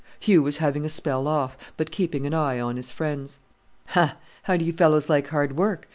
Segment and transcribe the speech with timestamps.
[0.19, 3.37] Hugh was having a spell off, but keeping an eye on his friends.
[3.89, 4.17] "Ha!
[4.41, 5.87] how do you fellows like hard work?